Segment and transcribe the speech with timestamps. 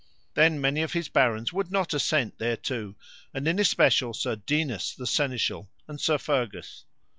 [0.33, 2.95] Then many of his barons would not assent thereto,
[3.35, 6.85] and in especial Sir Dinas, the Seneschal, and Sir Fergus.